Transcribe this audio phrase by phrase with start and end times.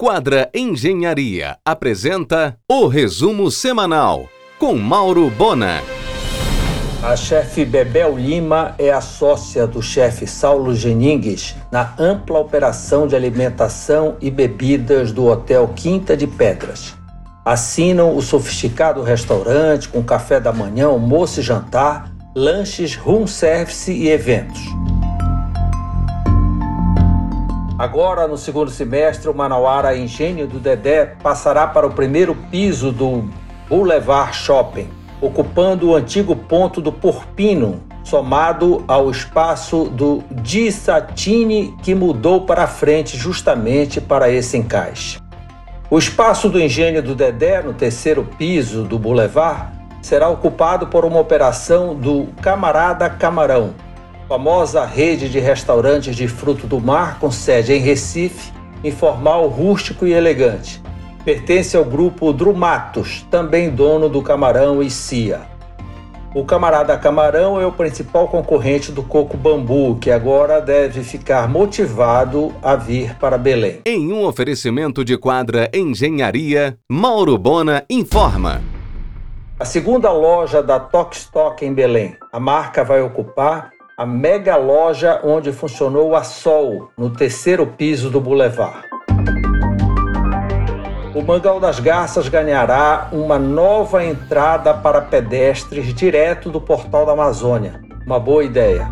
[0.00, 5.82] Quadra Engenharia apresenta o resumo semanal com Mauro Bona.
[7.02, 13.16] A chefe Bebel Lima é a sócia do chefe Saulo Geningues na ampla operação de
[13.16, 16.94] alimentação e bebidas do Hotel Quinta de Pedras.
[17.44, 24.08] Assinam o sofisticado restaurante com café da manhã, almoço e jantar, lanches, room service e
[24.08, 24.60] eventos.
[27.78, 33.30] Agora, no segundo semestre, o Manauara Engenho do Dedé passará para o primeiro piso do
[33.68, 34.88] Boulevard Shopping,
[35.20, 42.66] ocupando o antigo ponto do Porpino, somado ao espaço do Di Satini, que mudou para
[42.66, 45.20] frente justamente para esse encaixe.
[45.88, 49.70] O espaço do Engenho do Dedé, no terceiro piso do Boulevard,
[50.02, 53.72] será ocupado por uma operação do Camarada Camarão,
[54.28, 58.52] famosa rede de restaurantes de fruto do mar com sede em Recife,
[58.84, 60.82] informal, rústico e elegante.
[61.24, 65.40] Pertence ao grupo Drumatos, também dono do Camarão e Cia.
[66.34, 72.54] O Camarada Camarão é o principal concorrente do Coco Bambu, que agora deve ficar motivado
[72.62, 73.80] a vir para Belém.
[73.86, 78.60] Em um oferecimento de quadra Engenharia, Mauro Bona informa.
[79.58, 82.14] A segunda loja da Tok Stock em Belém.
[82.30, 88.20] A marca vai ocupar a mega loja onde funcionou a Sol, no terceiro piso do
[88.20, 88.86] Boulevard.
[91.16, 97.80] O Mangal das Garças ganhará uma nova entrada para pedestres direto do Portal da Amazônia.
[98.06, 98.88] Uma boa ideia.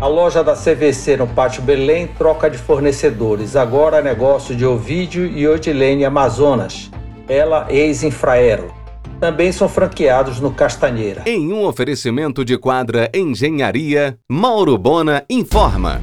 [0.00, 3.56] A loja da CVC no Pátio Belém troca de fornecedores.
[3.56, 6.88] Agora negócio de Ovídio e Odilene Amazonas.
[7.28, 8.75] Ela ex-Infraero
[9.20, 11.22] também são franqueados no Castanheira.
[11.26, 16.02] Em um oferecimento de quadra Engenharia, Mauro Bona informa.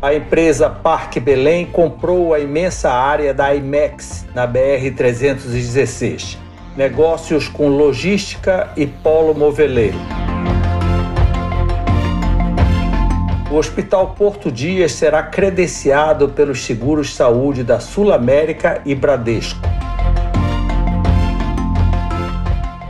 [0.00, 6.38] A empresa Parque Belém comprou a imensa área da IMEX na BR-316.
[6.76, 9.98] Negócios com logística e polo moveleiro.
[13.50, 19.60] O Hospital Porto Dias será credenciado pelos seguros saúde da Sul América e Bradesco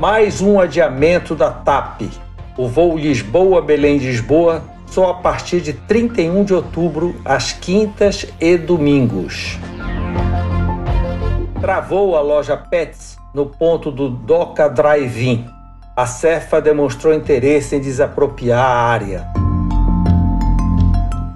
[0.03, 2.11] mais um adiamento da TAP.
[2.59, 9.61] O voo Lisboa-Belém-Lisboa só a partir de 31 de outubro, às quintas e domingos.
[11.61, 15.47] Travou a loja Pets no ponto do Doca Drive-In.
[15.97, 19.29] A Cefa demonstrou interesse em desapropriar a área.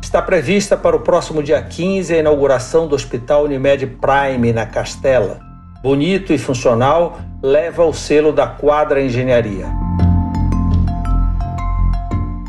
[0.02, 5.38] Está prevista para o próximo dia 15 a inauguração do Hospital Unimed Prime na Castela.
[5.84, 9.68] Bonito e funcional, leva o selo da Quadra Engenharia.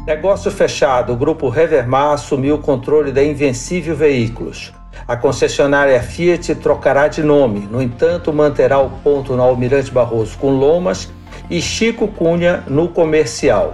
[0.07, 4.73] Negócio fechado, o grupo Revermar assumiu o controle da Invencível Veículos.
[5.07, 10.49] A concessionária Fiat trocará de nome, no entanto, manterá o ponto no Almirante Barroso com
[10.49, 11.13] Lomas
[11.47, 13.71] e Chico Cunha no comercial.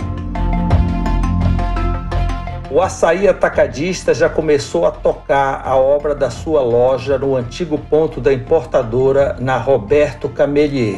[2.73, 8.19] O açaí atacadista já começou a tocar a obra da sua loja no antigo ponto
[8.19, 10.97] da importadora na Roberto Camelier.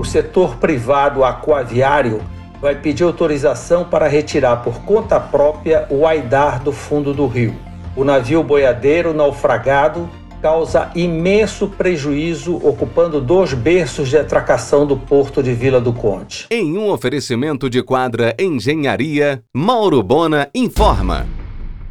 [0.00, 2.20] O setor privado aquaviário
[2.60, 7.54] vai pedir autorização para retirar por conta própria o aidar do fundo do rio.
[7.94, 10.10] O navio boiadeiro naufragado
[10.40, 16.46] causa imenso prejuízo, ocupando dois berços de atracação do porto de Vila do Conde.
[16.50, 21.26] Em um oferecimento de quadra Engenharia, Mauro Bona informa.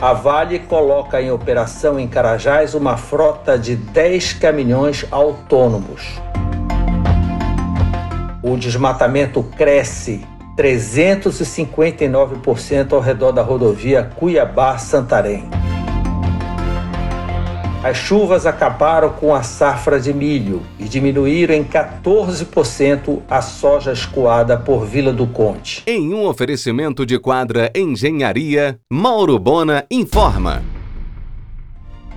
[0.00, 6.20] A Vale coloca em operação em Carajás uma frota de 10 caminhões autônomos.
[8.40, 10.24] O desmatamento cresce
[10.56, 15.50] 359% ao redor da rodovia Cuiabá-Santarém.
[17.80, 24.56] As chuvas acabaram com a safra de milho e diminuíram em 14% a soja escoada
[24.56, 25.84] por Vila do Conde.
[25.86, 30.60] Em um oferecimento de quadra Engenharia, Mauro Bona informa.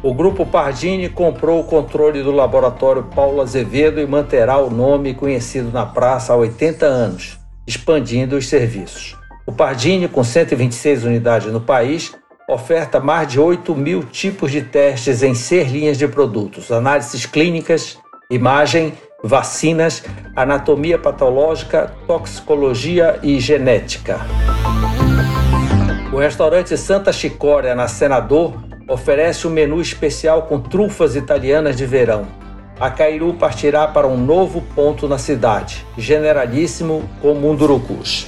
[0.01, 5.71] O Grupo Pardini comprou o controle do laboratório Paulo Azevedo e manterá o nome conhecido
[5.71, 7.37] na praça há 80 anos,
[7.67, 9.15] expandindo os serviços.
[9.45, 12.11] O Pardini, com 126 unidades no país,
[12.53, 17.97] oferta mais de 8 mil tipos de testes em seis linhas de produtos: análises clínicas,
[18.29, 18.93] imagem,
[19.23, 20.03] vacinas,
[20.35, 24.19] anatomia patológica, toxicologia e genética.
[26.11, 28.53] O restaurante Santa Chicória, na Senador,
[28.87, 32.27] oferece um menu especial com trufas italianas de verão.
[32.77, 38.27] A Cairu partirá para um novo ponto na cidade, generalíssimo com Mundurucus.